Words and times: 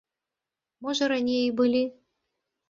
Можа 0.87 1.09
раней 1.11 1.43
і 1.51 1.53
былі. 1.61 1.83